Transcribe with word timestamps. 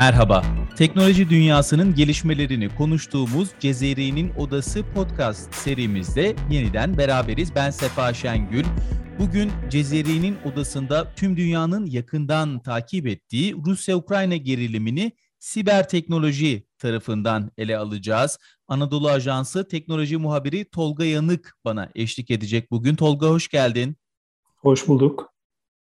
Merhaba. 0.00 0.44
Teknoloji 0.76 1.30
dünyasının 1.30 1.94
gelişmelerini 1.94 2.76
konuştuğumuz 2.76 3.48
Cezeri'nin 3.60 4.32
Odası 4.34 4.84
podcast 4.94 5.54
serimizde 5.54 6.36
yeniden 6.50 6.98
beraberiz. 6.98 7.54
Ben 7.54 7.70
Sefa 7.70 8.14
Şengül. 8.14 8.64
Bugün 9.18 9.50
Cezeri'nin 9.70 10.36
odasında 10.44 11.14
tüm 11.14 11.36
dünyanın 11.36 11.86
yakından 11.86 12.58
takip 12.58 13.06
ettiği 13.06 13.56
Rusya-Ukrayna 13.66 14.36
gerilimini 14.36 15.12
siber 15.38 15.88
teknoloji 15.88 16.66
tarafından 16.78 17.50
ele 17.58 17.78
alacağız. 17.78 18.38
Anadolu 18.68 19.08
Ajansı 19.08 19.68
teknoloji 19.68 20.16
muhabiri 20.16 20.64
Tolga 20.64 21.04
Yanık 21.04 21.56
bana 21.64 21.90
eşlik 21.94 22.30
edecek 22.30 22.70
bugün. 22.70 22.94
Tolga 22.94 23.26
hoş 23.26 23.48
geldin. 23.48 23.96
Hoş 24.56 24.88
bulduk. 24.88 25.32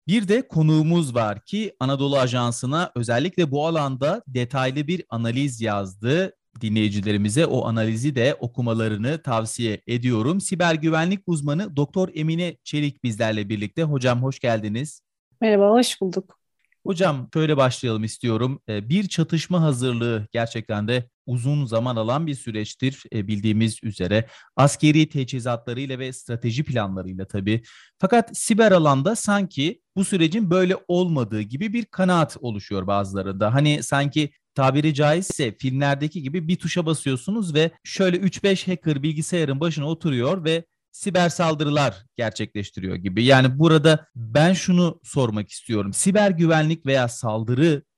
Bir 0.08 0.28
de 0.28 0.48
konuğumuz 0.48 1.14
var 1.14 1.44
ki 1.44 1.76
Anadolu 1.80 2.18
Ajansı'na 2.18 2.92
özellikle 2.94 3.50
bu 3.50 3.66
alanda 3.66 4.22
detaylı 4.28 4.86
bir 4.86 5.04
analiz 5.08 5.60
yazdı. 5.60 6.36
Dinleyicilerimize 6.60 7.46
o 7.46 7.66
analizi 7.66 8.14
de 8.14 8.36
okumalarını 8.40 9.22
tavsiye 9.22 9.80
ediyorum. 9.86 10.40
Siber 10.40 10.74
güvenlik 10.74 11.20
uzmanı 11.26 11.76
Doktor 11.76 12.08
Emine 12.14 12.56
Çelik 12.64 13.04
bizlerle 13.04 13.48
birlikte. 13.48 13.82
Hocam 13.82 14.22
hoş 14.22 14.38
geldiniz. 14.38 15.00
Merhaba, 15.40 15.70
hoş 15.70 16.00
bulduk. 16.00 16.38
Hocam 16.86 17.28
şöyle 17.34 17.56
başlayalım 17.56 18.04
istiyorum. 18.04 18.62
Ee, 18.68 18.88
bir 18.88 19.08
çatışma 19.08 19.62
hazırlığı 19.62 20.28
gerçekten 20.32 20.88
de 20.88 21.08
uzun 21.26 21.64
zaman 21.64 21.96
alan 21.96 22.26
bir 22.26 22.34
süreçtir 22.34 23.02
e, 23.12 23.26
bildiğimiz 23.28 23.78
üzere. 23.82 24.28
Askeri 24.56 25.08
teçhizatlarıyla 25.08 25.98
ve 25.98 26.12
strateji 26.12 26.64
planlarıyla 26.64 27.26
tabii. 27.26 27.62
Fakat 27.98 28.38
siber 28.38 28.72
alanda 28.72 29.16
sanki 29.16 29.80
bu 29.96 30.04
sürecin 30.04 30.50
böyle 30.50 30.76
olmadığı 30.88 31.40
gibi 31.40 31.72
bir 31.72 31.84
kanaat 31.84 32.36
oluşuyor 32.40 32.86
bazılarında. 32.86 33.54
Hani 33.54 33.82
sanki 33.82 34.30
tabiri 34.54 34.94
caizse 34.94 35.56
filmlerdeki 35.58 36.22
gibi 36.22 36.48
bir 36.48 36.56
tuşa 36.56 36.86
basıyorsunuz 36.86 37.54
ve 37.54 37.70
şöyle 37.84 38.16
3-5 38.16 38.70
hacker 38.70 39.02
bilgisayarın 39.02 39.60
başına 39.60 39.86
oturuyor 39.86 40.44
ve 40.44 40.64
siber 40.94 41.28
saldırılar 41.28 42.04
gerçekleştiriyor 42.16 42.96
gibi. 42.96 43.24
Yani 43.24 43.58
burada 43.58 44.06
ben 44.16 44.52
şunu 44.52 45.00
sormak 45.04 45.50
istiyorum. 45.50 45.92
Siber 45.92 46.30
güvenlik 46.30 46.86
veya 46.86 47.08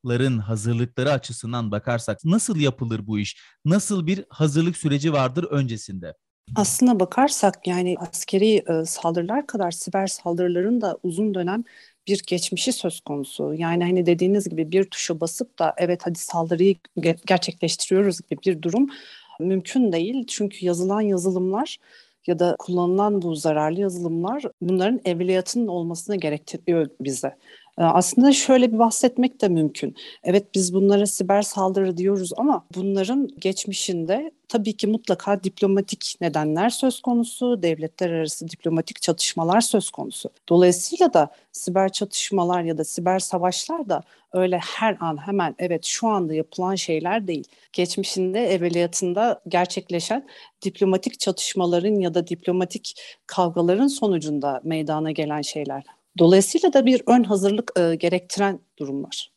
saldırıların 0.06 0.38
hazırlıkları 0.38 1.12
açısından 1.12 1.70
bakarsak 1.70 2.24
nasıl 2.24 2.56
yapılır 2.56 3.06
bu 3.06 3.18
iş? 3.18 3.36
Nasıl 3.64 4.06
bir 4.06 4.24
hazırlık 4.28 4.76
süreci 4.76 5.12
vardır 5.12 5.44
öncesinde? 5.50 6.14
Aslına 6.56 7.00
bakarsak 7.00 7.66
yani 7.66 7.96
askeri 7.98 8.54
e, 8.56 8.84
saldırılar 8.84 9.46
kadar 9.46 9.70
siber 9.70 10.06
saldırıların 10.06 10.80
da 10.80 10.98
uzun 11.02 11.34
dönem 11.34 11.64
bir 12.06 12.22
geçmişi 12.26 12.72
söz 12.72 13.00
konusu. 13.00 13.54
Yani 13.54 13.84
hani 13.84 14.06
dediğiniz 14.06 14.48
gibi 14.48 14.72
bir 14.72 14.84
tuşa 14.84 15.20
basıp 15.20 15.58
da 15.58 15.74
evet 15.76 16.00
hadi 16.04 16.18
saldırıyı 16.18 16.76
gerçekleştiriyoruz 17.26 18.20
gibi 18.20 18.40
bir 18.46 18.62
durum 18.62 18.88
mümkün 19.40 19.92
değil. 19.92 20.24
Çünkü 20.28 20.66
yazılan 20.66 21.00
yazılımlar 21.00 21.78
ya 22.26 22.38
da 22.38 22.56
kullanılan 22.58 23.22
bu 23.22 23.34
zararlı 23.34 23.80
yazılımlar 23.80 24.42
bunların 24.60 25.00
evliyatının 25.04 25.66
olmasını 25.66 26.16
gerektiriyor 26.16 26.88
bize. 27.00 27.36
Ee, 27.78 27.82
aslında 27.82 28.32
şöyle 28.32 28.72
bir 28.72 28.78
bahsetmek 28.78 29.40
de 29.40 29.48
mümkün. 29.48 29.94
Evet 30.24 30.54
biz 30.54 30.74
bunlara 30.74 31.06
siber 31.06 31.42
saldırı 31.42 31.96
diyoruz 31.96 32.30
ama 32.36 32.66
bunların 32.74 33.28
geçmişinde 33.38 34.30
tabii 34.48 34.76
ki 34.76 34.86
mutlaka 34.86 35.42
diplomatik 35.44 36.14
nedenler 36.20 36.70
söz 36.70 37.00
konusu, 37.02 37.62
devletler 37.62 38.10
arası 38.10 38.48
diplomatik 38.48 39.02
çatışmalar 39.02 39.60
söz 39.60 39.90
konusu. 39.90 40.30
Dolayısıyla 40.48 41.14
da 41.14 41.30
siber 41.52 41.92
çatışmalar 41.92 42.62
ya 42.62 42.78
da 42.78 42.84
siber 42.84 43.18
savaşlar 43.18 43.88
da 43.88 44.02
öyle 44.32 44.58
her 44.58 44.96
an 45.00 45.26
hemen 45.26 45.54
evet 45.58 45.84
şu 45.84 46.08
anda 46.08 46.34
yapılan 46.34 46.74
şeyler 46.74 47.26
değil. 47.26 47.44
Geçmişinde 47.72 48.46
evveliyatında 48.46 49.40
gerçekleşen 49.48 50.26
diplomatik 50.62 51.20
çatışmaların 51.20 52.00
ya 52.00 52.14
da 52.14 52.26
diplomatik 52.26 52.94
kavgaların 53.26 53.86
sonucunda 53.86 54.60
meydana 54.64 55.10
gelen 55.10 55.42
şeyler. 55.42 55.82
Dolayısıyla 56.18 56.72
da 56.72 56.86
bir 56.86 57.02
ön 57.06 57.22
hazırlık 57.22 57.72
e, 57.78 57.94
gerektiren 57.94 58.60
durumlar. 58.78 59.30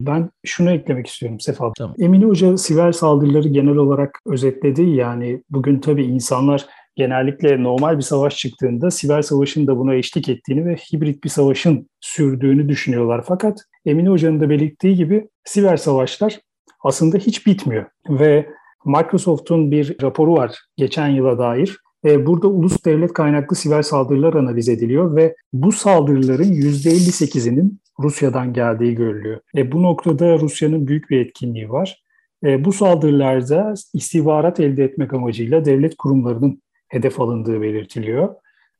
Ben 0.00 0.30
şunu 0.44 0.70
eklemek 0.70 1.06
istiyorum 1.06 1.40
Sefa. 1.40 1.72
Tamam. 1.72 1.96
Emine 1.98 2.24
Hoca 2.24 2.56
siber 2.56 2.92
saldırıları 2.92 3.48
genel 3.48 3.76
olarak 3.76 4.18
özetledi. 4.26 4.82
Yani 4.82 5.42
bugün 5.50 5.80
tabii 5.80 6.04
insanlar 6.04 6.66
genellikle 6.96 7.62
normal 7.62 7.96
bir 7.96 8.02
savaş 8.02 8.36
çıktığında 8.36 8.90
siber 8.90 9.22
savaşın 9.22 9.66
da 9.66 9.78
buna 9.78 9.94
eşlik 9.94 10.28
ettiğini 10.28 10.66
ve 10.66 10.76
hibrit 10.76 11.24
bir 11.24 11.28
savaşın 11.28 11.88
sürdüğünü 12.00 12.68
düşünüyorlar. 12.68 13.24
Fakat 13.28 13.58
Emine 13.86 14.08
Hoca'nın 14.08 14.40
da 14.40 14.50
belirttiği 14.50 14.96
gibi 14.96 15.28
siber 15.44 15.76
savaşlar 15.76 16.40
aslında 16.84 17.18
hiç 17.18 17.46
bitmiyor. 17.46 17.86
Ve 18.08 18.48
Microsoft'un 18.84 19.70
bir 19.70 19.96
raporu 20.02 20.32
var 20.32 20.58
geçen 20.76 21.08
yıla 21.08 21.38
dair. 21.38 21.76
E, 22.04 22.26
burada 22.26 22.48
ulus 22.48 22.84
devlet 22.84 23.12
kaynaklı 23.12 23.56
siber 23.56 23.82
saldırılar 23.82 24.34
analiz 24.34 24.68
ediliyor 24.68 25.16
ve 25.16 25.36
bu 25.52 25.72
saldırıların 25.72 26.52
%58'inin 26.52 27.80
Rusya'dan 28.00 28.52
geldiği 28.52 28.94
görülüyor. 28.94 29.40
E, 29.56 29.72
bu 29.72 29.82
noktada 29.82 30.38
Rusya'nın 30.38 30.86
büyük 30.86 31.10
bir 31.10 31.20
etkinliği 31.20 31.70
var. 31.70 32.02
E, 32.44 32.64
bu 32.64 32.72
saldırılarda 32.72 33.74
istihbarat 33.94 34.60
elde 34.60 34.84
etmek 34.84 35.14
amacıyla 35.14 35.64
devlet 35.64 35.96
kurumlarının 35.96 36.62
hedef 36.88 37.20
alındığı 37.20 37.62
belirtiliyor. 37.62 38.34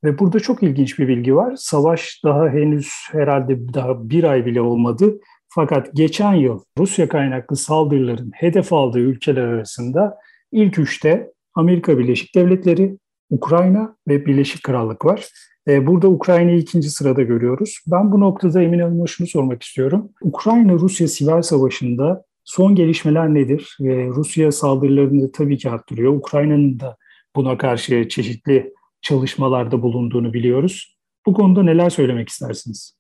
Ve 0.04 0.18
burada 0.18 0.40
çok 0.40 0.62
ilginç 0.62 0.98
bir 0.98 1.08
bilgi 1.08 1.36
var. 1.36 1.54
Savaş 1.56 2.20
daha 2.24 2.48
henüz 2.48 2.88
herhalde 3.12 3.74
daha 3.74 4.10
bir 4.10 4.24
ay 4.24 4.46
bile 4.46 4.60
olmadı. 4.60 5.20
Fakat 5.48 5.90
geçen 5.94 6.34
yıl 6.34 6.60
Rusya 6.78 7.08
kaynaklı 7.08 7.56
saldırıların 7.56 8.30
hedef 8.34 8.72
aldığı 8.72 8.98
ülkeler 8.98 9.42
arasında 9.42 10.18
ilk 10.52 10.78
üçte 10.78 11.30
Amerika 11.54 11.98
Birleşik 11.98 12.34
Devletleri, 12.34 12.98
Ukrayna 13.34 13.96
ve 14.08 14.26
Birleşik 14.26 14.62
Krallık 14.62 15.04
var. 15.04 15.28
E, 15.68 15.86
burada 15.86 16.08
Ukrayna'yı 16.08 16.58
ikinci 16.58 16.90
sırada 16.90 17.22
görüyoruz. 17.22 17.78
Ben 17.86 18.12
bu 18.12 18.20
noktada 18.20 18.62
Emin 18.62 18.78
Hanım'a 18.78 19.06
şunu 19.06 19.26
sormak 19.26 19.62
istiyorum. 19.62 20.10
Ukrayna-Rusya 20.22 21.08
siber 21.08 21.42
savaşında 21.42 22.24
son 22.44 22.74
gelişmeler 22.74 23.34
nedir? 23.34 23.76
Rusya 24.16 24.52
saldırılarını 24.52 25.32
tabii 25.32 25.58
ki 25.58 25.70
arttırıyor. 25.70 26.12
Ukrayna'nın 26.12 26.80
da 26.80 26.96
buna 27.36 27.58
karşı 27.58 28.08
çeşitli 28.08 28.72
çalışmalarda 29.02 29.82
bulunduğunu 29.82 30.32
biliyoruz. 30.32 30.98
Bu 31.26 31.34
konuda 31.34 31.62
neler 31.62 31.90
söylemek 31.90 32.28
istersiniz? 32.28 32.96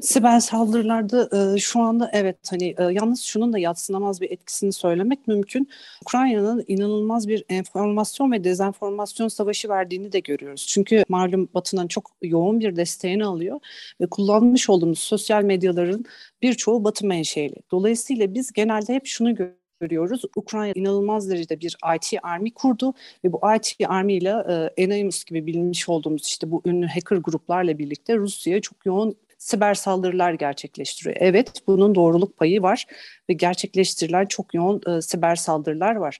Siber 0.00 0.40
saldırılarda 0.40 1.54
e, 1.54 1.58
şu 1.58 1.80
anda 1.80 2.10
evet 2.12 2.36
hani 2.50 2.74
e, 2.78 2.82
yalnız 2.82 3.22
şunun 3.22 3.52
da 3.52 3.58
yatsınamaz 3.58 4.20
bir 4.20 4.30
etkisini 4.30 4.72
söylemek 4.72 5.28
mümkün. 5.28 5.68
Ukrayna'nın 6.02 6.64
inanılmaz 6.68 7.28
bir 7.28 7.44
enformasyon 7.48 8.32
ve 8.32 8.44
dezenformasyon 8.44 9.28
savaşı 9.28 9.68
verdiğini 9.68 10.12
de 10.12 10.20
görüyoruz. 10.20 10.66
Çünkü 10.68 11.04
malum 11.08 11.48
Batı'nın 11.54 11.88
çok 11.88 12.10
yoğun 12.22 12.60
bir 12.60 12.76
desteğini 12.76 13.24
alıyor 13.24 13.60
ve 14.00 14.06
kullanmış 14.06 14.70
olduğumuz 14.70 14.98
sosyal 14.98 15.42
medyaların 15.42 16.04
birçoğu 16.42 16.84
Batı 16.84 17.06
menşeli. 17.06 17.56
Dolayısıyla 17.70 18.34
biz 18.34 18.52
genelde 18.52 18.94
hep 18.94 19.06
şunu 19.06 19.34
görüyoruz 19.34 19.64
görüyoruz. 19.80 20.22
Ukrayna 20.36 20.72
inanılmaz 20.74 21.30
derecede 21.30 21.60
bir 21.60 21.76
IT 21.96 22.18
army 22.22 22.50
kurdu 22.50 22.94
ve 23.24 23.32
bu 23.32 23.40
IT 23.56 23.88
army 23.88 24.16
ile 24.16 24.28
e, 24.28 24.84
Anonymous 24.84 25.24
gibi 25.24 25.46
bilmiş 25.46 25.88
olduğumuz 25.88 26.26
işte 26.26 26.50
bu 26.50 26.62
ünlü 26.66 26.86
hacker 26.86 27.16
gruplarla 27.16 27.78
birlikte 27.78 28.16
Rusya'ya 28.16 28.60
çok 28.60 28.86
yoğun 28.86 29.16
siber 29.38 29.74
saldırılar 29.74 30.32
gerçekleştiriyor. 30.32 31.16
Evet 31.18 31.62
bunun 31.66 31.94
doğruluk 31.94 32.36
payı 32.36 32.62
var 32.62 32.86
ve 33.30 33.32
gerçekleştirilen 33.32 34.26
çok 34.26 34.54
yoğun 34.54 34.80
e, 34.86 35.02
siber 35.02 35.36
saldırılar 35.36 35.94
var. 35.94 36.18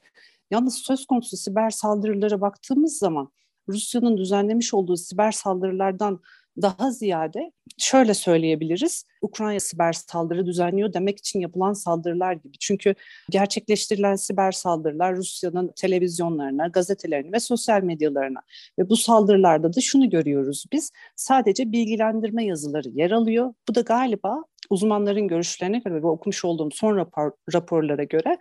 Yalnız 0.51 0.75
söz 0.75 1.07
konusu 1.07 1.37
siber 1.37 1.71
saldırılara 1.71 2.41
baktığımız 2.41 2.99
zaman 2.99 3.33
Rusya'nın 3.69 4.17
düzenlemiş 4.17 4.75
olduğu 4.75 4.97
siber 4.97 5.33
saldırılardan 5.33 6.21
daha 6.63 6.91
ziyade 6.91 7.53
şöyle 7.79 8.15
söyleyebiliriz. 8.15 9.05
Ukrayna 9.23 9.61
siber 9.61 9.93
saldırı 9.93 10.47
düzenliyor 10.47 10.93
demek 10.93 11.19
için 11.19 11.41
yapılan 11.41 11.73
saldırılar 11.73 12.33
gibi. 12.33 12.59
Çünkü 12.59 12.95
gerçekleştirilen 13.31 14.17
siber 14.17 14.53
saldırılar 14.53 15.17
Rusya'nın 15.17 15.73
televizyonlarına, 15.77 16.67
gazetelerine 16.67 17.33
ve 17.33 17.41
sosyal 17.41 17.83
medyalarına. 17.83 18.41
Ve 18.79 18.89
bu 18.89 18.97
saldırılarda 18.97 19.75
da 19.75 19.81
şunu 19.81 20.11
görüyoruz 20.11 20.65
biz. 20.73 20.93
Sadece 21.17 21.73
bilgilendirme 21.73 22.45
yazıları 22.45 22.89
yer 22.89 23.11
alıyor. 23.11 23.55
Bu 23.69 23.75
da 23.75 23.81
galiba 23.81 24.45
uzmanların 24.71 25.29
görüşlerine 25.29 25.79
göre 25.79 26.03
ve 26.03 26.07
okumuş 26.07 26.45
olduğum 26.45 26.71
son 26.73 26.97
rapor, 26.97 27.33
raporlara 27.55 28.05
göre 28.05 28.39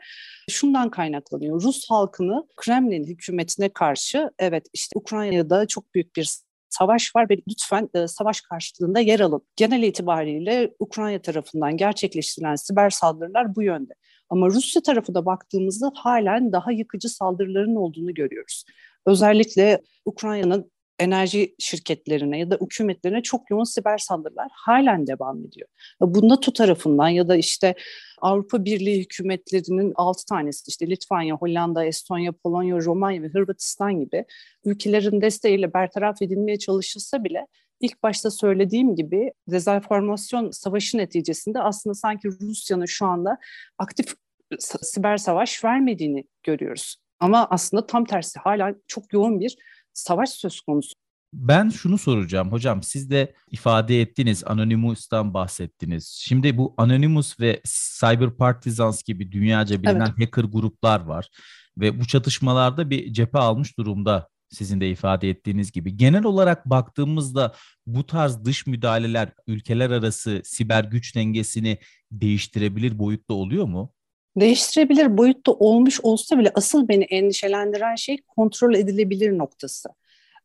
şundan 0.49 0.89
kaynaklanıyor. 0.89 1.61
Rus 1.61 1.89
halkını 1.89 2.47
Kremlin 2.55 3.03
hükümetine 3.03 3.69
karşı 3.69 4.31
evet 4.39 4.67
işte 4.73 4.99
Ukrayna'da 4.99 5.67
çok 5.67 5.93
büyük 5.93 6.15
bir 6.15 6.38
savaş 6.79 7.15
var 7.15 7.29
ve 7.29 7.37
lütfen 7.49 7.89
e, 7.93 8.07
savaş 8.07 8.41
karşılığında 8.41 8.99
yer 8.99 9.19
alın. 9.19 9.41
Genel 9.55 9.83
itibariyle 9.83 10.73
Ukrayna 10.79 11.21
tarafından 11.21 11.77
gerçekleştirilen 11.77 12.55
siber 12.55 12.89
saldırılar 12.89 13.55
bu 13.55 13.63
yönde. 13.63 13.93
Ama 14.29 14.47
Rusya 14.47 14.81
tarafına 14.81 15.25
baktığımızda 15.25 15.91
halen 15.95 16.51
daha 16.51 16.71
yıkıcı 16.71 17.09
saldırıların 17.09 17.75
olduğunu 17.75 18.13
görüyoruz. 18.13 18.65
Özellikle 19.05 19.81
Ukrayna'nın 20.05 20.71
enerji 20.99 21.55
şirketlerine 21.59 22.39
ya 22.39 22.51
da 22.51 22.57
hükümetlerine 22.61 23.21
çok 23.21 23.49
yoğun 23.49 23.63
siber 23.63 23.97
saldırılar 23.97 24.47
halen 24.51 25.07
devam 25.07 25.45
ediyor. 25.45 25.67
Bunda 26.01 26.39
TU 26.39 26.53
tarafından 26.53 27.09
ya 27.09 27.27
da 27.27 27.35
işte 27.35 27.75
Avrupa 28.21 28.65
Birliği 28.65 28.99
hükümetlerinin 28.99 29.93
altı 29.95 30.25
tanesi 30.25 30.63
işte 30.67 30.89
Litvanya, 30.89 31.35
Hollanda, 31.35 31.85
Estonya, 31.85 32.31
Polonya, 32.31 32.75
Romanya 32.75 33.21
ve 33.21 33.27
Hırvatistan 33.27 33.99
gibi 33.99 34.25
ülkelerin 34.65 35.21
desteğiyle 35.21 35.73
bertaraf 35.73 36.21
edilmeye 36.21 36.59
çalışılsa 36.59 37.23
bile 37.23 37.47
ilk 37.79 38.03
başta 38.03 38.31
söylediğim 38.31 38.95
gibi 38.95 39.31
dezenformasyon 39.47 40.51
savaşı 40.51 40.97
neticesinde 40.97 41.59
aslında 41.59 41.93
sanki 41.93 42.27
Rusya'nın 42.41 42.85
şu 42.85 43.05
anda 43.05 43.37
aktif 43.77 44.15
siber 44.59 45.17
savaş 45.17 45.63
vermediğini 45.63 46.23
görüyoruz. 46.43 46.95
Ama 47.19 47.47
aslında 47.49 47.85
tam 47.85 48.05
tersi 48.05 48.39
hala 48.39 48.75
çok 48.87 49.13
yoğun 49.13 49.39
bir 49.39 49.57
savaş 49.93 50.29
söz 50.29 50.61
konusu. 50.61 50.93
Ben 51.33 51.69
şunu 51.69 51.97
soracağım 51.97 52.51
hocam 52.51 52.83
siz 52.83 53.09
de 53.09 53.33
ifade 53.51 54.01
ettiniz 54.01 54.43
Anonymous'tan 54.43 55.33
bahsettiniz. 55.33 56.19
Şimdi 56.23 56.57
bu 56.57 56.73
Anonymous 56.77 57.39
ve 57.39 57.61
Cyber 57.99 58.37
Partisans 58.37 59.03
gibi 59.03 59.31
dünyaca 59.31 59.83
bilinen 59.83 60.13
evet. 60.17 60.27
hacker 60.27 60.43
gruplar 60.43 61.01
var 61.01 61.29
ve 61.77 61.99
bu 61.99 62.07
çatışmalarda 62.07 62.89
bir 62.89 63.13
cephe 63.13 63.37
almış 63.37 63.77
durumda 63.77 64.29
sizin 64.51 64.81
de 64.81 64.89
ifade 64.89 65.29
ettiğiniz 65.29 65.71
gibi. 65.71 65.97
Genel 65.97 66.23
olarak 66.23 66.65
baktığımızda 66.65 67.53
bu 67.87 68.05
tarz 68.05 68.45
dış 68.45 68.67
müdahaleler 68.67 69.33
ülkeler 69.47 69.89
arası 69.89 70.41
siber 70.43 70.83
güç 70.83 71.15
dengesini 71.15 71.77
değiştirebilir 72.11 72.99
boyutta 72.99 73.33
oluyor 73.33 73.65
mu? 73.65 73.93
Değiştirebilir 74.35 75.18
boyutta 75.18 75.51
olmuş 75.51 76.00
olsa 76.03 76.38
bile 76.38 76.51
asıl 76.56 76.88
beni 76.88 77.03
endişelendiren 77.03 77.95
şey 77.95 78.18
kontrol 78.27 78.75
edilebilir 78.75 79.38
noktası. 79.38 79.89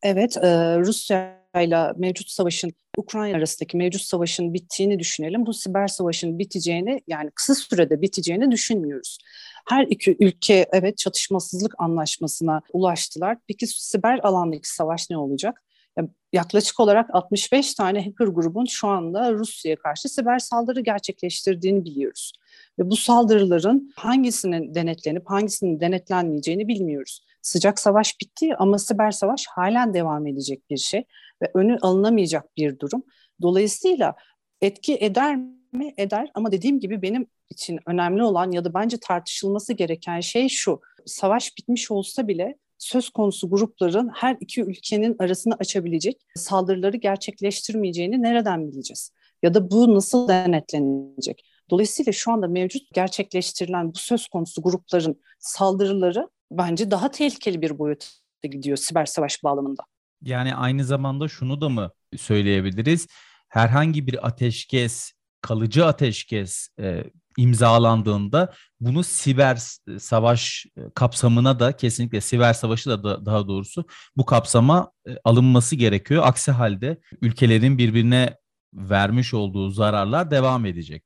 Evet, 0.02 0.36
e, 0.36 0.78
Rusya 0.78 1.38
ile 1.56 1.92
mevcut 1.96 2.30
savaşın, 2.30 2.72
Ukrayna 2.96 3.36
arasındaki 3.36 3.76
mevcut 3.76 4.02
savaşın 4.02 4.54
bittiğini 4.54 4.98
düşünelim. 4.98 5.46
Bu 5.46 5.54
siber 5.54 5.88
savaşın 5.88 6.38
biteceğini, 6.38 7.00
yani 7.06 7.30
kısa 7.34 7.54
sürede 7.54 8.02
biteceğini 8.02 8.50
düşünmüyoruz. 8.50 9.18
Her 9.68 9.82
iki 9.82 10.16
ülke 10.20 10.68
evet 10.72 10.98
çatışmasızlık 10.98 11.74
anlaşmasına 11.78 12.62
ulaştılar. 12.72 13.36
Peki 13.48 13.66
siber 13.66 14.18
alandaki 14.22 14.68
savaş 14.68 15.10
ne 15.10 15.18
olacak? 15.18 15.62
yaklaşık 16.32 16.80
olarak 16.80 17.14
65 17.14 17.74
tane 17.74 18.04
hacker 18.04 18.26
grubun 18.26 18.64
şu 18.64 18.88
anda 18.88 19.32
Rusya'ya 19.32 19.76
karşı 19.76 20.08
siber 20.08 20.38
saldırı 20.38 20.80
gerçekleştirdiğini 20.80 21.84
biliyoruz. 21.84 22.32
Ve 22.78 22.90
bu 22.90 22.96
saldırıların 22.96 23.92
hangisinin 23.96 24.74
denetlenip 24.74 25.30
hangisinin 25.30 25.80
denetlenmeyeceğini 25.80 26.68
bilmiyoruz. 26.68 27.24
Sıcak 27.42 27.78
savaş 27.78 28.20
bitti 28.20 28.56
ama 28.56 28.78
siber 28.78 29.10
savaş 29.10 29.46
halen 29.46 29.94
devam 29.94 30.26
edecek 30.26 30.70
bir 30.70 30.76
şey 30.76 31.04
ve 31.42 31.50
önü 31.54 31.78
alınamayacak 31.78 32.56
bir 32.56 32.78
durum. 32.78 33.02
Dolayısıyla 33.42 34.14
etki 34.60 34.96
eder 35.00 35.36
mi? 35.72 35.94
Eder 35.96 36.30
ama 36.34 36.52
dediğim 36.52 36.80
gibi 36.80 37.02
benim 37.02 37.26
için 37.50 37.78
önemli 37.86 38.22
olan 38.22 38.50
ya 38.50 38.64
da 38.64 38.74
bence 38.74 38.96
tartışılması 39.00 39.72
gereken 39.72 40.20
şey 40.20 40.48
şu. 40.48 40.80
Savaş 41.06 41.56
bitmiş 41.58 41.90
olsa 41.90 42.28
bile 42.28 42.58
söz 42.78 43.10
konusu 43.10 43.50
grupların 43.50 44.08
her 44.14 44.36
iki 44.40 44.62
ülkenin 44.62 45.16
arasını 45.18 45.54
açabilecek 45.54 46.20
saldırıları 46.34 46.96
gerçekleştirmeyeceğini 46.96 48.22
nereden 48.22 48.68
bileceğiz? 48.68 49.12
Ya 49.42 49.54
da 49.54 49.70
bu 49.70 49.94
nasıl 49.94 50.28
denetlenecek? 50.28 51.44
Dolayısıyla 51.70 52.12
şu 52.12 52.32
anda 52.32 52.48
mevcut 52.48 52.82
gerçekleştirilen 52.94 53.94
bu 53.94 53.98
söz 53.98 54.28
konusu 54.28 54.62
grupların 54.62 55.20
saldırıları 55.38 56.28
bence 56.50 56.90
daha 56.90 57.10
tehlikeli 57.10 57.62
bir 57.62 57.78
boyuta 57.78 58.06
gidiyor 58.42 58.76
siber 58.76 59.06
savaş 59.06 59.44
bağlamında. 59.44 59.82
Yani 60.22 60.54
aynı 60.54 60.84
zamanda 60.84 61.28
şunu 61.28 61.60
da 61.60 61.68
mı 61.68 61.90
söyleyebiliriz? 62.16 63.06
Herhangi 63.48 64.06
bir 64.06 64.26
ateşkes, 64.26 65.12
kalıcı 65.40 65.86
ateşkes 65.86 66.68
e, 66.80 67.04
imzalandığında 67.36 68.54
bunu 68.80 69.04
siber 69.04 69.56
savaş 69.98 70.66
e, 70.76 70.80
kapsamına 70.94 71.60
da 71.60 71.76
kesinlikle 71.76 72.20
siber 72.20 72.52
savaşı 72.52 72.90
da 72.90 73.26
daha 73.26 73.48
doğrusu 73.48 73.84
bu 74.16 74.26
kapsama 74.26 74.92
e, 75.08 75.10
alınması 75.24 75.76
gerekiyor. 75.76 76.22
Aksi 76.26 76.50
halde 76.50 77.00
ülkelerin 77.22 77.78
birbirine 77.78 78.36
vermiş 78.74 79.34
olduğu 79.34 79.70
zararlar 79.70 80.30
devam 80.30 80.66
edecek. 80.66 81.04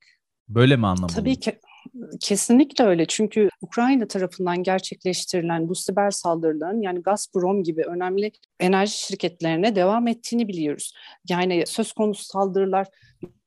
Böyle 0.55 0.77
mi 0.77 0.87
anlamalıyız? 0.87 1.17
Tabii 1.17 1.37
ki. 1.37 1.59
Kesinlikle 2.21 2.85
öyle 2.85 3.07
çünkü 3.07 3.49
Ukrayna 3.61 4.09
tarafından 4.09 4.63
gerçekleştirilen 4.63 5.69
bu 5.69 5.75
siber 5.75 6.11
saldırıların 6.11 6.83
yani 6.83 7.03
Gazprom 7.03 7.63
gibi 7.63 7.83
önemli 7.83 8.33
enerji 8.61 8.99
şirketlerine 8.99 9.77
devam 9.77 10.09
ettiğini 10.09 10.49
biliyoruz. 10.49 10.95
Yani 11.29 11.65
söz 11.67 11.93
konusu 11.93 12.25
saldırılar 12.25 12.87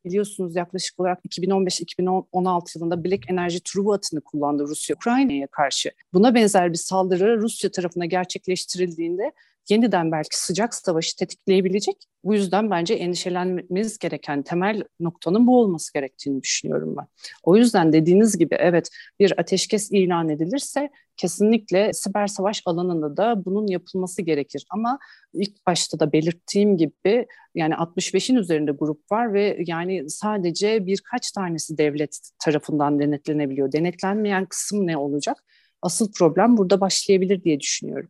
biliyorsunuz 0.05 0.55
yaklaşık 0.55 0.99
olarak 0.99 1.19
2015-2016 1.25 2.77
yılında 2.77 3.03
Black 3.03 3.29
Energy 3.29 3.57
Truva 3.65 3.95
atını 3.95 4.21
kullandı 4.21 4.63
Rusya 4.63 4.95
Ukrayna'ya 4.95 5.47
karşı. 5.47 5.91
Buna 6.13 6.35
benzer 6.35 6.71
bir 6.71 6.77
saldırı 6.77 7.41
Rusya 7.41 7.71
tarafına 7.71 8.05
gerçekleştirildiğinde 8.05 9.31
yeniden 9.69 10.11
belki 10.11 10.39
sıcak 10.39 10.75
savaşı 10.75 11.15
tetikleyebilecek. 11.15 11.95
Bu 12.23 12.33
yüzden 12.33 12.71
bence 12.71 12.93
endişelenmemiz 12.93 13.97
gereken 13.97 14.43
temel 14.43 14.83
noktanın 14.99 15.47
bu 15.47 15.59
olması 15.59 15.93
gerektiğini 15.93 16.43
düşünüyorum 16.43 16.95
ben. 16.97 17.07
O 17.43 17.55
yüzden 17.55 17.93
dediğiniz 17.93 18.37
gibi 18.37 18.55
evet 18.59 18.89
bir 19.19 19.39
ateşkes 19.39 19.91
ilan 19.91 20.29
edilirse 20.29 20.89
kesinlikle 21.17 21.93
siber 21.93 22.27
savaş 22.27 22.61
alanında 22.65 23.17
da 23.17 23.45
bunun 23.45 23.67
yapılması 23.67 24.21
gerekir. 24.21 24.65
Ama 24.69 24.99
ilk 25.33 25.65
başta 25.67 25.99
da 25.99 26.13
belirttiğim 26.13 26.77
gibi 26.77 27.27
yani 27.55 27.73
65'in 27.73 28.35
üzerinde 28.35 28.71
grup 28.71 29.11
var 29.11 29.33
ve 29.33 29.57
yani 29.67 30.09
sadece 30.09 30.85
birkaç 30.85 31.31
tanesi 31.31 31.77
devlet 31.77 32.19
tarafından 32.39 32.99
denetlenebiliyor. 32.99 33.71
Denetlenmeyen 33.71 34.45
kısım 34.45 34.87
ne 34.87 34.97
olacak? 34.97 35.43
Asıl 35.81 36.11
problem 36.11 36.57
burada 36.57 36.81
başlayabilir 36.81 37.43
diye 37.43 37.59
düşünüyorum. 37.59 38.09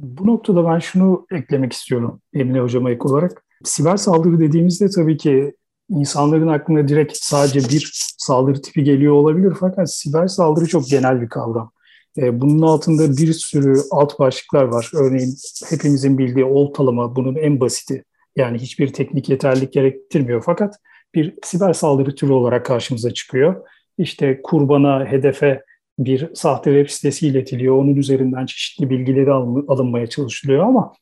Bu 0.00 0.26
noktada 0.26 0.64
ben 0.64 0.78
şunu 0.78 1.26
eklemek 1.32 1.72
istiyorum 1.72 2.20
Emine 2.34 2.60
Hocama 2.60 2.90
ek 2.90 3.00
olarak. 3.04 3.44
Siber 3.64 3.96
saldırı 3.96 4.40
dediğimizde 4.40 4.90
tabii 4.90 5.16
ki 5.16 5.52
insanların 5.88 6.48
aklına 6.48 6.88
direkt 6.88 7.16
sadece 7.16 7.60
bir 7.60 7.90
saldırı 8.18 8.62
tipi 8.62 8.84
geliyor 8.84 9.12
olabilir 9.12 9.52
fakat 9.60 9.94
siber 9.94 10.26
saldırı 10.26 10.66
çok 10.66 10.88
genel 10.88 11.20
bir 11.20 11.28
kavram. 11.28 11.70
E, 12.18 12.40
bunun 12.40 12.62
altında 12.62 13.16
bir 13.16 13.32
sürü 13.32 13.74
alt 13.90 14.18
başlıklar 14.18 14.64
var. 14.64 14.90
Örneğin 14.94 15.34
hepimizin 15.70 16.18
bildiği 16.18 16.44
oltalama 16.44 17.16
bunun 17.16 17.34
en 17.34 17.60
basiti. 17.60 18.04
Yani 18.36 18.58
hiçbir 18.58 18.92
teknik 18.92 19.28
yeterlilik 19.28 19.72
gerektirmiyor 19.72 20.42
fakat 20.46 20.74
bir 21.14 21.34
siber 21.42 21.72
saldırı 21.72 22.14
türü 22.14 22.32
olarak 22.32 22.66
karşımıza 22.66 23.14
çıkıyor. 23.14 23.56
İşte 23.98 24.40
kurbana, 24.42 25.06
hedefe 25.06 25.62
bir 26.04 26.34
sahte 26.34 26.70
web 26.70 26.94
sitesi 26.94 27.26
iletiliyor. 27.26 27.76
Onun 27.76 27.94
üzerinden 27.94 28.46
çeşitli 28.46 28.90
bilgileri 28.90 29.32
alınmaya 29.68 30.06
çalışılıyor 30.06 30.66
ama 30.66 30.92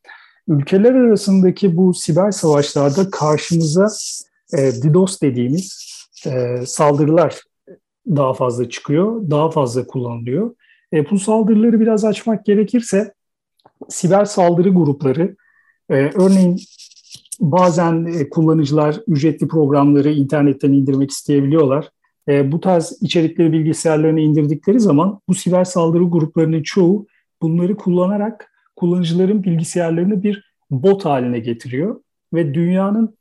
ülkeler 0.48 0.94
arasındaki 0.94 1.76
bu 1.76 1.94
siber 1.94 2.30
savaşlarda 2.30 3.10
karşımıza 3.10 3.86
e, 4.52 4.58
DDoS 4.58 5.22
dediğimiz 5.22 5.88
e, 6.26 6.56
saldırılar 6.66 7.42
daha 8.06 8.34
fazla 8.34 8.68
çıkıyor, 8.68 9.30
daha 9.30 9.50
fazla 9.50 9.86
kullanılıyor. 9.86 10.54
E, 10.92 11.10
bu 11.10 11.18
saldırıları 11.18 11.80
biraz 11.80 12.04
açmak 12.04 12.44
gerekirse 12.44 13.12
siber 13.88 14.24
saldırı 14.24 14.70
grupları 14.70 15.36
e, 15.90 15.94
örneğin 15.94 16.60
bazen 17.40 18.04
e, 18.04 18.28
kullanıcılar 18.28 19.00
ücretli 19.06 19.48
programları 19.48 20.12
internetten 20.12 20.72
indirmek 20.72 21.10
isteyebiliyorlar 21.10 21.90
e, 22.28 22.52
bu 22.52 22.60
tarz 22.60 22.98
içerikleri 23.00 23.52
bilgisayarlarına 23.52 24.20
indirdikleri 24.20 24.80
zaman 24.80 25.20
bu 25.28 25.34
siber 25.34 25.64
saldırı 25.64 26.04
gruplarının 26.04 26.62
çoğu 26.62 27.06
bunları 27.42 27.76
kullanarak 27.76 28.52
kullanıcıların 28.76 29.42
bilgisayarlarını 29.42 30.22
bir 30.22 30.54
bot 30.70 31.04
haline 31.04 31.38
getiriyor 31.38 32.00
ve 32.34 32.54
dünyanın 32.54 33.18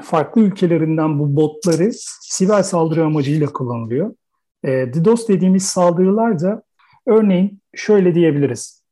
farklı 0.00 0.42
ülkelerinden 0.42 1.18
bu 1.18 1.36
botları 1.36 1.90
siber 2.20 2.62
saldırı 2.62 3.04
amacıyla 3.04 3.46
kullanılıyor. 3.46 4.14
E, 4.64 4.70
DDoS 4.70 5.28
dediğimiz 5.28 5.64
saldırılar 5.64 6.40
da 6.40 6.62
örneğin 7.06 7.60
şöyle 7.74 8.14
diyebiliriz. 8.14 8.82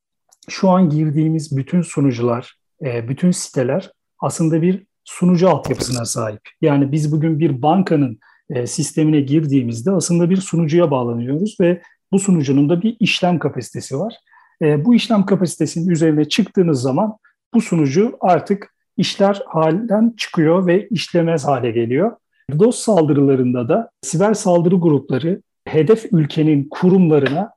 Şu 0.49 0.71
an 0.71 0.91
girdiğimiz 0.91 1.57
bütün 1.57 1.83
sunucular, 1.83 2.59
e, 2.85 3.09
bütün 3.09 3.31
siteler 3.31 3.93
aslında 4.19 4.63
bir 4.63 4.87
sunucu 5.05 5.49
altyapısına 5.49 6.05
sahip. 6.05 6.41
Yani 6.61 6.93
biz 6.93 7.13
bugün 7.13 7.39
bir 7.39 7.63
bankanın 7.63 8.19
e, 8.51 8.67
sistemine 8.67 9.21
girdiğimizde 9.21 9.91
aslında 9.91 10.31
bir 10.31 10.37
sunucuya 10.37 10.91
bağlanıyoruz 10.91 11.57
ve 11.61 11.83
bu 12.13 12.19
sunucunun 12.19 12.69
da 12.69 12.83
bir 12.83 12.97
işlem 13.01 13.39
kapasitesi 13.39 13.99
var. 13.99 14.15
E, 14.63 14.85
bu 14.85 14.95
işlem 14.95 15.27
kapasitesinin 15.27 15.89
üzerine 15.89 16.25
çıktığınız 16.25 16.83
zaman 16.83 17.17
bu 17.55 17.61
sunucu 17.61 18.17
artık 18.21 18.75
işler 18.97 19.43
halden 19.47 20.15
çıkıyor 20.17 20.67
ve 20.67 20.89
işlemez 20.89 21.45
hale 21.45 21.71
geliyor. 21.71 22.13
DOS 22.59 22.79
saldırılarında 22.79 23.69
da 23.69 23.91
siber 24.03 24.35
saldırı 24.35 24.77
grupları 24.77 25.43
hedef 25.67 26.13
ülkenin 26.13 26.69
kurumlarına 26.71 27.53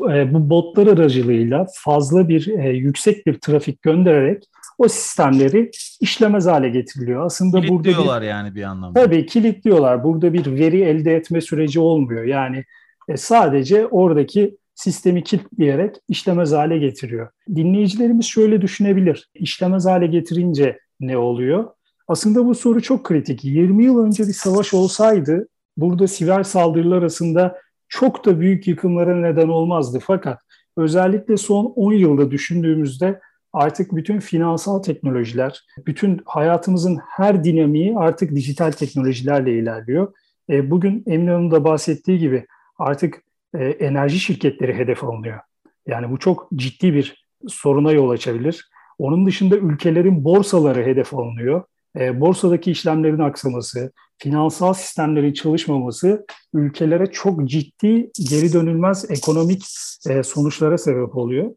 e, 0.00 0.34
bu 0.34 0.50
botlar 0.50 0.86
aracılığıyla 0.86 1.66
fazla 1.74 2.28
bir 2.28 2.46
yüksek 2.72 3.26
bir 3.26 3.34
trafik 3.34 3.82
göndererek 3.82 4.44
o 4.82 4.88
sistemleri 4.88 5.70
işlemez 6.00 6.46
hale 6.46 6.68
getiriliyor. 6.68 7.26
Aslında 7.26 7.60
kilitliyorlar 7.60 8.06
burada 8.06 8.22
bir, 8.22 8.26
yani 8.26 8.54
bir 8.54 8.62
anlamda. 8.62 9.04
Tabii 9.04 9.26
kilitliyorlar. 9.26 10.04
Burada 10.04 10.32
bir 10.32 10.46
veri 10.46 10.82
elde 10.82 11.16
etme 11.16 11.40
süreci 11.40 11.80
olmuyor. 11.80 12.24
Yani 12.24 12.64
e, 13.08 13.16
sadece 13.16 13.86
oradaki 13.86 14.56
sistemi 14.74 15.24
kilitleyerek 15.24 15.96
işlemez 16.08 16.52
hale 16.52 16.78
getiriyor. 16.78 17.28
Dinleyicilerimiz 17.54 18.26
şöyle 18.26 18.62
düşünebilir. 18.62 19.28
İşlemez 19.34 19.86
hale 19.86 20.06
getirince 20.06 20.78
ne 21.00 21.16
oluyor? 21.16 21.70
Aslında 22.08 22.46
bu 22.46 22.54
soru 22.54 22.82
çok 22.82 23.04
kritik. 23.04 23.44
20 23.44 23.84
yıl 23.84 24.06
önce 24.06 24.22
bir 24.22 24.32
savaş 24.32 24.74
olsaydı 24.74 25.48
burada 25.76 26.06
siber 26.06 26.42
saldırılar 26.42 26.98
arasında 26.98 27.58
çok 27.88 28.26
da 28.26 28.40
büyük 28.40 28.66
yıkımlara 28.66 29.16
neden 29.16 29.48
olmazdı. 29.48 29.98
Fakat 30.02 30.38
özellikle 30.76 31.36
son 31.36 31.64
10 31.64 31.92
yılda 31.92 32.30
düşündüğümüzde 32.30 33.20
artık 33.52 33.96
bütün 33.96 34.20
finansal 34.20 34.82
teknolojiler, 34.82 35.66
bütün 35.86 36.20
hayatımızın 36.24 36.98
her 37.08 37.44
dinamiği 37.44 37.98
artık 37.98 38.30
dijital 38.30 38.70
teknolojilerle 38.70 39.58
ilerliyor. 39.58 40.12
E, 40.50 40.70
bugün 40.70 41.02
Emine 41.06 41.30
Hanım 41.30 41.50
da 41.50 41.64
bahsettiği 41.64 42.18
gibi 42.18 42.46
artık 42.78 43.22
e, 43.54 43.64
enerji 43.64 44.20
şirketleri 44.20 44.74
hedef 44.74 45.04
alınıyor. 45.04 45.40
Yani 45.86 46.10
bu 46.10 46.18
çok 46.18 46.48
ciddi 46.54 46.94
bir 46.94 47.26
soruna 47.48 47.92
yol 47.92 48.10
açabilir. 48.10 48.70
Onun 48.98 49.26
dışında 49.26 49.56
ülkelerin 49.56 50.24
borsaları 50.24 50.82
hedef 50.82 51.14
alınıyor. 51.14 51.62
E, 51.98 52.20
borsadaki 52.20 52.70
işlemlerin 52.70 53.18
aksaması, 53.18 53.92
finansal 54.18 54.72
sistemlerin 54.72 55.32
çalışmaması 55.32 56.26
ülkelere 56.54 57.06
çok 57.06 57.48
ciddi 57.48 58.10
geri 58.30 58.52
dönülmez 58.52 59.10
ekonomik 59.10 59.64
e, 60.08 60.22
sonuçlara 60.22 60.78
sebep 60.78 61.16
oluyor. 61.16 61.54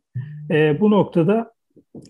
E, 0.52 0.80
bu 0.80 0.92
noktada 0.92 1.55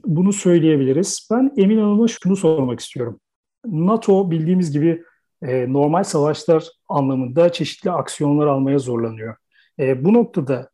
bunu 0.05 0.33
söyleyebiliriz. 0.33 1.27
Ben 1.31 1.53
Emin 1.57 1.77
Hanım'a 1.77 2.07
şunu 2.07 2.35
sormak 2.35 2.79
istiyorum. 2.79 3.19
NATO 3.65 4.31
bildiğimiz 4.31 4.71
gibi 4.71 5.03
e, 5.41 5.73
normal 5.73 6.03
savaşlar 6.03 6.67
anlamında 6.89 7.51
çeşitli 7.51 7.91
aksiyonlar 7.91 8.47
almaya 8.47 8.79
zorlanıyor. 8.79 9.35
E, 9.79 10.05
bu 10.05 10.13
noktada 10.13 10.69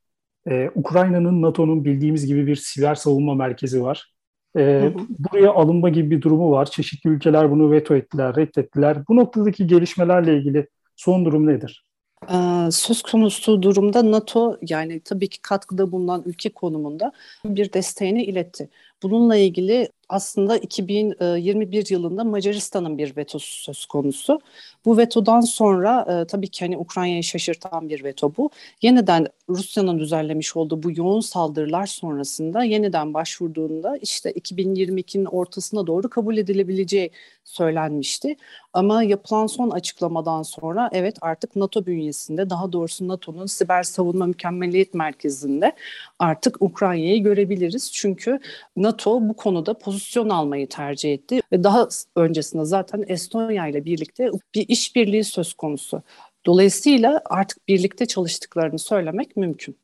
e, 0.50 0.70
Ukrayna'nın 0.76 1.42
NATO'nun 1.42 1.86
bildiğimiz 1.86 2.26
gibi 2.26 2.48
bir 2.48 2.56
siber 2.56 2.96
savunma 2.96 3.36
merkezi 3.36 3.84
var. 3.84 4.14
E, 4.58 4.94
buraya 5.20 5.52
alınma 5.52 5.90
gibi 5.90 6.12
bir 6.12 6.22
durumu 6.22 6.52
var. 6.52 6.66
Çeşitli 6.66 7.10
ülkeler 7.10 7.52
bunu 7.52 7.72
veto 7.72 7.96
ettiler, 7.96 8.36
reddettiler. 8.36 9.08
Bu 9.08 9.16
noktadaki 9.16 9.68
gelişmelerle 9.68 10.38
ilgili 10.38 10.68
son 10.96 11.26
durum 11.26 11.48
nedir? 11.48 11.86
söz 12.72 13.02
konusu 13.02 13.62
durumda 13.62 14.12
NATO 14.12 14.58
yani 14.62 15.00
tabii 15.00 15.30
ki 15.30 15.42
katkıda 15.42 15.92
bulunan 15.92 16.24
ülke 16.26 16.50
konumunda 16.50 17.12
bir 17.46 17.74
desteğini 17.74 18.24
iletti. 18.24 18.70
Bununla 19.04 19.36
ilgili 19.36 19.90
aslında 20.12 20.58
2021 20.58 21.92
yılında 21.92 22.24
Macaristan'ın 22.24 22.98
bir 22.98 23.18
vetosu 23.18 23.64
söz 23.64 23.86
konusu. 23.86 24.40
Bu 24.86 24.98
vetodan 24.98 25.42
sonra 25.42 26.06
e, 26.10 26.28
tabii 26.28 26.48
ki 26.48 26.66
hani 26.66 26.78
Ukrayna'yı 26.78 27.24
şaşırtan 27.24 27.90
bir 27.90 28.04
veto 28.04 28.34
bu. 28.38 28.50
Yeniden 28.82 29.28
Rusya'nın 29.50 30.00
düzenlemiş 30.00 30.56
olduğu 30.56 30.84
bu 30.84 30.92
yoğun 30.92 31.20
saldırılar 31.20 31.86
sonrasında 31.86 32.64
yeniden 32.64 33.14
başvurduğunda 33.14 33.98
işte 33.98 34.32
2022'nin 34.32 35.26
ortasına 35.26 35.88
doğru 35.88 36.10
kabul 36.10 36.38
edilebileceği 36.38 37.12
söylenmişti. 37.44 38.36
Ama 38.74 39.04
yapılan 39.04 39.48
son 39.48 39.70
açıklamadan 39.70 40.44
sonra 40.44 40.90
evet 40.94 41.18
artık 41.22 41.56
NATO 41.56 41.86
bünyesinde 41.86 42.50
daha 42.50 42.72
doğrusu 42.72 43.08
NATO'nun 43.08 43.46
siber 43.46 43.84
savunma 43.84 44.26
mükemmeliyet 44.26 44.94
merkezinde 44.94 45.72
artık 46.20 46.62
Ukrayna'yı 46.62 47.24
görebiliriz. 47.24 47.92
Çünkü 47.94 48.40
NATO 48.76 48.91
bu 49.06 49.36
konuda 49.36 49.78
pozisyon 49.78 50.30
almayı 50.30 50.70
tercih 50.70 51.14
etti 51.14 51.42
ve 51.52 51.64
daha 51.64 51.88
öncesinde 52.16 52.66
zaten 52.66 53.04
Estonya 53.08 53.68
ile 53.68 53.86
birlikte 53.86 54.32
bir 54.56 54.66
işbirliği 54.68 55.24
söz 55.24 55.54
konusu. 55.54 56.02
Dolayısıyla 56.46 57.22
artık 57.26 57.68
birlikte 57.68 58.06
çalıştıklarını 58.06 58.80
söylemek 58.80 59.38
mümkün. 59.38 59.78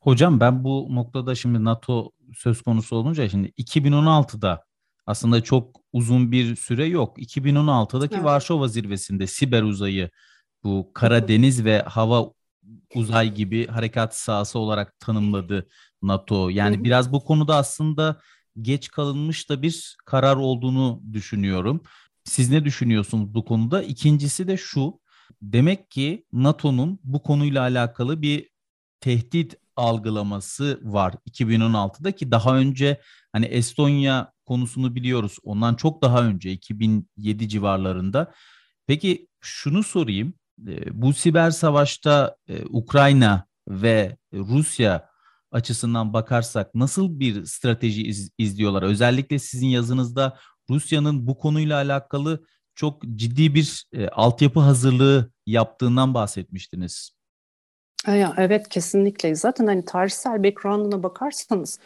Hocam 0.00 0.40
ben 0.40 0.64
bu 0.64 0.86
noktada 0.90 1.34
şimdi 1.34 1.64
NATO 1.64 2.10
söz 2.34 2.62
konusu 2.62 2.96
olunca 2.96 3.28
şimdi 3.28 3.48
2016'da 3.48 4.64
aslında 5.06 5.42
çok 5.42 5.76
uzun 5.92 6.32
bir 6.32 6.56
süre 6.56 6.86
yok. 6.86 7.18
2016'daki 7.18 8.14
evet. 8.14 8.24
Varşova 8.24 8.68
zirvesinde 8.68 9.26
siber 9.26 9.62
uzayı 9.62 10.10
bu 10.64 10.90
Karadeniz 10.94 11.64
ve 11.64 11.82
hava 11.82 12.32
uzay 12.94 13.34
gibi 13.34 13.66
harekat 13.66 14.16
sahası 14.16 14.58
olarak 14.58 15.00
tanımladı 15.00 15.68
NATO. 16.02 16.48
Yani 16.48 16.76
Hı-hı. 16.76 16.84
biraz 16.84 17.12
bu 17.12 17.24
konuda 17.24 17.56
aslında 17.56 18.20
geç 18.60 18.88
kalınmış 18.90 19.50
da 19.50 19.62
bir 19.62 19.96
karar 20.06 20.36
olduğunu 20.36 21.02
düşünüyorum. 21.12 21.82
Siz 22.24 22.50
ne 22.50 22.64
düşünüyorsunuz 22.64 23.34
bu 23.34 23.44
konuda? 23.44 23.82
İkincisi 23.82 24.48
de 24.48 24.56
şu. 24.56 25.00
Demek 25.42 25.90
ki 25.90 26.26
NATO'nun 26.32 26.98
bu 27.04 27.22
konuyla 27.22 27.62
alakalı 27.62 28.22
bir 28.22 28.50
tehdit 29.00 29.54
algılaması 29.76 30.80
var 30.82 31.14
2016'da 31.30 32.12
ki 32.12 32.30
daha 32.30 32.56
önce 32.56 33.00
hani 33.32 33.46
Estonya 33.46 34.32
konusunu 34.46 34.94
biliyoruz. 34.94 35.36
Ondan 35.42 35.74
çok 35.74 36.02
daha 36.02 36.24
önce 36.24 36.52
2007 36.52 37.48
civarlarında. 37.48 38.32
Peki 38.86 39.28
şunu 39.40 39.82
sorayım. 39.82 40.34
Ee, 40.68 41.02
bu 41.02 41.12
siber 41.12 41.50
savaşta 41.50 42.36
e, 42.48 42.64
Ukrayna 42.64 43.46
ve 43.68 44.16
Rusya 44.32 45.07
açısından 45.50 46.12
bakarsak 46.12 46.74
nasıl 46.74 47.20
bir 47.20 47.44
strateji 47.44 48.02
iz, 48.02 48.30
izliyorlar? 48.38 48.82
Özellikle 48.82 49.38
sizin 49.38 49.66
yazınızda 49.66 50.38
Rusya'nın 50.70 51.26
bu 51.26 51.38
konuyla 51.38 51.76
alakalı 51.76 52.44
çok 52.74 53.02
ciddi 53.02 53.54
bir 53.54 53.84
e, 53.92 54.08
altyapı 54.08 54.60
hazırlığı 54.60 55.32
yaptığından 55.46 56.14
bahsetmiştiniz. 56.14 57.18
Evet 58.36 58.68
kesinlikle. 58.68 59.34
Zaten 59.34 59.66
hani 59.66 59.84
tarihsel 59.84 60.44
background'una 60.44 61.02
bakarsanız 61.02 61.78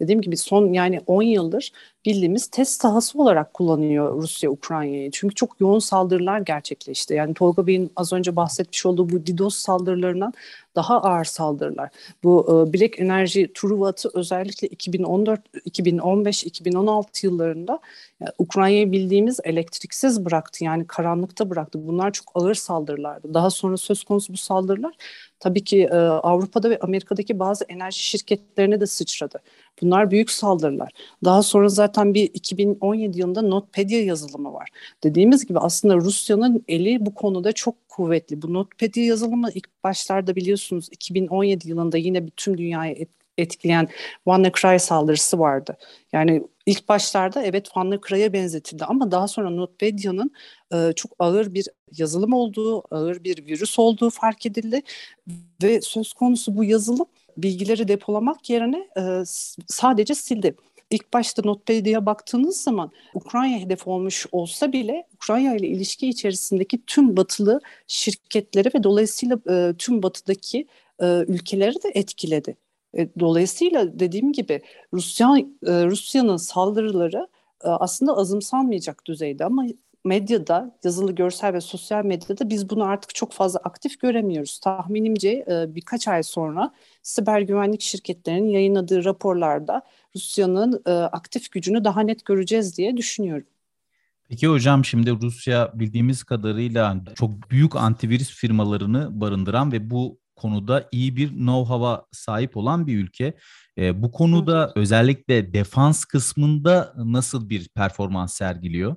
dediğim 0.00 0.20
gibi 0.20 0.36
son 0.36 0.72
yani 0.72 1.00
10 1.06 1.22
yıldır 1.22 1.72
bildiğimiz 2.06 2.46
test 2.46 2.80
sahası 2.80 3.18
olarak 3.18 3.54
kullanıyor 3.54 4.22
Rusya 4.22 4.50
Ukrayna'yı. 4.50 5.10
Çünkü 5.10 5.34
çok 5.34 5.60
yoğun 5.60 5.78
saldırılar 5.78 6.40
gerçekleşti. 6.40 7.14
Yani 7.14 7.34
Tolga 7.34 7.66
Bey'in 7.66 7.92
az 7.96 8.12
önce 8.12 8.36
bahsetmiş 8.36 8.86
olduğu 8.86 9.08
bu 9.10 9.26
DDoS 9.26 9.56
saldırılarından 9.56 10.32
daha 10.74 11.02
ağır 11.02 11.24
saldırılar. 11.24 11.90
Bu 12.24 12.44
e, 12.48 12.72
Black 12.72 13.00
Energy 13.00 13.44
Truvat'ı 13.54 14.10
özellikle 14.14 14.68
2014, 14.68 15.40
2015, 15.64 16.44
2016 16.44 17.26
yıllarında 17.26 17.78
yani 18.20 18.32
Ukrayna'yı 18.38 18.92
bildiğimiz 18.92 19.40
elektriksiz 19.44 20.24
bıraktı. 20.24 20.64
Yani 20.64 20.86
karanlıkta 20.86 21.50
bıraktı. 21.50 21.86
Bunlar 21.88 22.10
çok 22.12 22.26
ağır 22.34 22.54
saldırılardı. 22.54 23.34
Daha 23.34 23.50
sonra 23.50 23.76
söz 23.76 24.04
konusu 24.04 24.32
bu 24.32 24.36
saldırılar 24.36 24.94
tabii 25.40 25.64
ki 25.64 25.82
e, 25.82 25.96
Avrupa'da 25.96 26.70
ve 26.70 26.78
Amerika'daki 26.78 27.38
bazı 27.38 27.64
enerji 27.64 27.98
şirketlerine 27.98 28.80
de 28.80 28.86
sıçradı. 28.86 29.38
Bunlar 29.82 30.10
büyük 30.10 30.30
saldırılar. 30.30 30.90
Daha 31.24 31.42
sonra 31.42 31.68
zaten 31.68 32.14
bir 32.14 32.30
2017 32.34 33.18
yılında 33.18 33.42
Notpedia 33.42 33.98
yazılımı 33.98 34.52
var. 34.52 34.68
Dediğimiz 35.04 35.46
gibi 35.46 35.58
aslında 35.58 35.96
Rusya'nın 35.96 36.64
eli 36.68 37.06
bu 37.06 37.14
konuda 37.14 37.52
çok 37.52 37.88
kuvvetli. 37.88 38.42
Bu 38.42 38.54
Notpedia 38.54 39.02
yazılımı 39.02 39.50
ilk 39.54 39.84
başlarda 39.84 40.36
biliyorsunuz 40.36 40.88
2017 40.90 41.68
yılında 41.68 41.98
yine 41.98 42.26
bütün 42.26 42.58
dünyayı 42.58 43.06
etkileyen 43.38 43.88
WannaCry 44.24 44.78
saldırısı 44.78 45.38
vardı. 45.38 45.76
Yani 46.12 46.42
ilk 46.70 46.88
başlarda 46.88 47.42
evet 47.42 47.64
WannaCry'e 47.64 48.32
benzetildi 48.32 48.84
ama 48.84 49.10
daha 49.10 49.28
sonra 49.28 49.50
Notepedia'nın 49.50 50.30
e, 50.72 50.92
çok 50.96 51.12
ağır 51.18 51.54
bir 51.54 51.66
yazılım 51.96 52.32
olduğu, 52.32 52.94
ağır 52.94 53.24
bir 53.24 53.46
virüs 53.46 53.78
olduğu 53.78 54.10
fark 54.10 54.46
edildi 54.46 54.82
ve 55.62 55.80
söz 55.80 56.12
konusu 56.12 56.56
bu 56.56 56.64
yazılım 56.64 57.06
bilgileri 57.36 57.88
depolamak 57.88 58.50
yerine 58.50 58.88
e, 58.96 59.02
sadece 59.66 60.14
sildi. 60.14 60.54
İlk 60.90 61.12
başta 61.12 61.42
Notepedia'ya 61.44 62.06
baktığınız 62.06 62.60
zaman 62.60 62.90
Ukrayna 63.14 63.58
hedef 63.58 63.86
olmuş 63.88 64.26
olsa 64.32 64.72
bile 64.72 65.06
Ukrayna 65.14 65.56
ile 65.56 65.68
ilişki 65.68 66.08
içerisindeki 66.08 66.82
tüm 66.86 67.16
batılı 67.16 67.60
şirketleri 67.86 68.70
ve 68.74 68.82
dolayısıyla 68.82 69.38
e, 69.50 69.74
tüm 69.78 70.02
batıdaki 70.02 70.66
e, 71.02 71.06
ülkeleri 71.28 71.74
de 71.74 71.90
etkiledi. 71.94 72.56
E, 72.98 73.08
dolayısıyla 73.20 74.00
dediğim 74.00 74.32
gibi 74.32 74.62
Rusya 74.92 75.36
e, 75.38 75.84
Rusya'nın 75.86 76.36
saldırıları 76.36 77.28
e, 77.64 77.68
aslında 77.68 78.16
azımsanmayacak 78.16 79.06
düzeyde 79.06 79.44
ama 79.44 79.64
medyada, 80.04 80.76
yazılı, 80.84 81.12
görsel 81.12 81.54
ve 81.54 81.60
sosyal 81.60 82.04
medyada 82.04 82.50
biz 82.50 82.70
bunu 82.70 82.84
artık 82.84 83.14
çok 83.14 83.32
fazla 83.32 83.60
aktif 83.64 84.00
göremiyoruz. 84.00 84.58
Tahminimce 84.58 85.44
birkaç 85.74 86.08
ay 86.08 86.22
sonra 86.22 86.74
siber 87.02 87.40
güvenlik 87.40 87.80
şirketlerinin 87.80 88.48
yayınladığı 88.48 89.04
raporlarda 89.04 89.82
Rusya'nın 90.16 90.82
aktif 91.12 91.50
gücünü 91.50 91.84
daha 91.84 92.00
net 92.00 92.24
göreceğiz 92.24 92.78
diye 92.78 92.96
düşünüyorum. 92.96 93.46
Peki 94.28 94.48
hocam 94.48 94.84
şimdi 94.84 95.10
Rusya 95.10 95.70
bildiğimiz 95.74 96.22
kadarıyla 96.22 96.96
çok 97.14 97.50
büyük 97.50 97.76
antivirüs 97.76 98.30
firmalarını 98.30 99.20
barındıran 99.20 99.72
ve 99.72 99.90
bu 99.90 100.18
konuda 100.40 100.88
iyi 100.92 101.16
bir 101.16 101.28
know-how'a 101.28 102.06
sahip 102.12 102.56
olan 102.56 102.86
bir 102.86 102.98
ülke. 102.98 103.34
E, 103.78 104.02
bu 104.02 104.12
konuda 104.12 104.72
özellikle 104.76 105.54
defans 105.54 106.04
kısmında 106.04 106.94
nasıl 106.96 107.48
bir 107.48 107.68
performans 107.68 108.34
sergiliyor? 108.34 108.96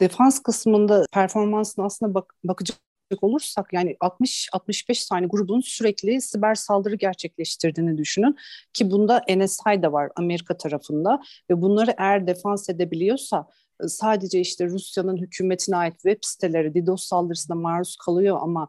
Defans 0.00 0.42
kısmında 0.42 1.06
performansına 1.12 1.84
aslında 1.84 2.14
bak, 2.14 2.34
bakacak 2.44 2.78
olursak 3.20 3.72
yani 3.72 3.96
60-65 4.00 5.08
tane 5.08 5.26
grubun 5.26 5.60
sürekli 5.60 6.20
siber 6.20 6.54
saldırı 6.54 6.94
gerçekleştirdiğini 6.94 7.98
düşünün 7.98 8.36
ki 8.72 8.90
bunda 8.90 9.24
NSI 9.36 9.82
de 9.82 9.92
var 9.92 10.10
Amerika 10.16 10.56
tarafında 10.56 11.22
ve 11.50 11.62
bunları 11.62 11.94
eğer 11.98 12.26
defans 12.26 12.68
edebiliyorsa 12.68 13.46
e, 13.84 13.88
sadece 13.88 14.40
işte 14.40 14.66
Rusya'nın 14.66 15.16
hükümetine 15.16 15.76
ait 15.76 15.94
web 15.94 16.18
siteleri 16.22 16.74
DDoS 16.74 17.04
saldırısına 17.04 17.56
maruz 17.56 17.96
kalıyor 17.96 18.38
ama 18.40 18.68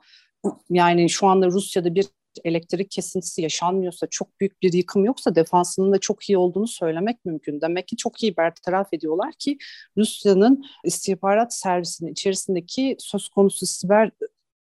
yani 0.69 1.09
şu 1.09 1.27
anda 1.27 1.47
Rusya'da 1.47 1.95
bir 1.95 2.05
elektrik 2.43 2.91
kesintisi 2.91 3.41
yaşanmıyorsa, 3.41 4.07
çok 4.07 4.39
büyük 4.39 4.61
bir 4.61 4.73
yıkım 4.73 5.05
yoksa 5.05 5.35
defansının 5.35 5.91
da 5.91 5.99
çok 5.99 6.29
iyi 6.29 6.37
olduğunu 6.37 6.67
söylemek 6.67 7.25
mümkün. 7.25 7.61
Demek 7.61 7.87
ki 7.87 7.97
çok 7.97 8.23
iyi 8.23 8.37
bertaraf 8.37 8.93
ediyorlar 8.93 9.33
ki 9.39 9.57
Rusya'nın 9.97 10.65
istihbarat 10.85 11.53
servisinin 11.53 12.11
içerisindeki 12.11 12.95
söz 12.99 13.29
konusu 13.29 13.65
siber 13.65 14.11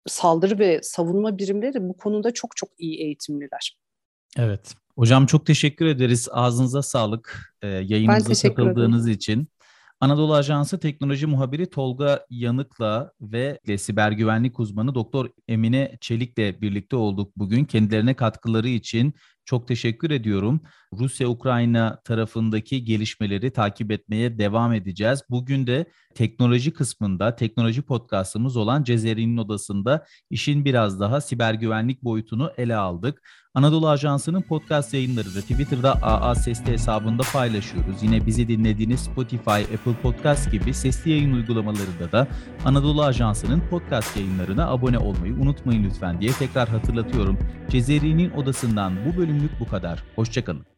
saldırı 0.07 0.59
ve 0.59 0.79
savunma 0.83 1.37
birimleri 1.37 1.89
bu 1.89 1.97
konuda 1.97 2.33
çok 2.33 2.55
çok 2.55 2.69
iyi 2.77 2.97
eğitimliler. 2.97 3.77
Evet. 4.37 4.75
Hocam 4.95 5.25
çok 5.25 5.45
teşekkür 5.45 5.85
ederiz. 5.85 6.27
Ağzınıza 6.31 6.81
sağlık. 6.81 7.55
Ee, 7.61 7.67
yayınımıza 7.67 8.49
katıldığınız 8.49 9.07
için. 9.07 9.47
Anadolu 10.01 10.33
Ajansı 10.33 10.79
Teknoloji 10.79 11.27
Muhabiri 11.27 11.69
Tolga 11.69 12.25
Yanık'la 12.29 13.11
ve 13.21 13.59
siber 13.77 14.11
güvenlik 14.11 14.59
uzmanı 14.59 14.95
Doktor 14.95 15.29
Emine 15.47 15.97
Çelik'le 16.01 16.61
birlikte 16.61 16.95
olduk 16.95 17.37
bugün. 17.37 17.65
Kendilerine 17.65 18.13
katkıları 18.13 18.69
için 18.69 19.13
çok 19.45 19.67
teşekkür 19.67 20.11
ediyorum. 20.11 20.61
Rusya-Ukrayna 20.93 22.01
tarafındaki 22.03 22.83
gelişmeleri 22.83 23.51
takip 23.51 23.91
etmeye 23.91 24.39
devam 24.39 24.73
edeceğiz. 24.73 25.23
Bugün 25.29 25.67
de 25.67 25.85
teknoloji 26.15 26.73
kısmında, 26.73 27.35
teknoloji 27.35 27.81
podcastımız 27.81 28.57
olan 28.57 28.83
Cezeri'nin 28.83 29.37
odasında 29.37 30.05
işin 30.29 30.65
biraz 30.65 30.99
daha 30.99 31.21
siber 31.21 31.53
güvenlik 31.53 32.03
boyutunu 32.03 32.51
ele 32.57 32.75
aldık. 32.75 33.21
Anadolu 33.53 33.89
Ajansı'nın 33.89 34.41
podcast 34.41 34.93
yayınları 34.93 35.35
da 35.35 35.41
Twitter'da 35.41 35.93
AA 35.93 36.35
Sesli 36.35 36.71
hesabında 36.71 37.23
paylaşıyoruz. 37.33 38.03
Yine 38.03 38.25
bizi 38.25 38.47
dinlediğiniz 38.47 38.99
Spotify, 38.99 39.49
Apple 39.49 40.01
Podcast 40.01 40.51
gibi 40.51 40.73
sesli 40.73 41.11
yayın 41.11 41.33
uygulamalarında 41.33 42.11
da 42.11 42.27
Anadolu 42.65 43.03
Ajansı'nın 43.03 43.61
podcast 43.69 44.17
yayınlarına 44.17 44.69
abone 44.69 44.97
olmayı 44.97 45.33
unutmayın 45.33 45.83
lütfen 45.83 46.21
diye 46.21 46.31
tekrar 46.31 46.69
hatırlatıyorum. 46.69 47.39
Cezeri'nin 47.69 48.31
odasından 48.31 48.93
bu 49.05 49.17
bölümlük 49.31 49.59
bu 49.59 49.67
kadar. 49.67 50.03
Hoşçakalın. 50.15 50.70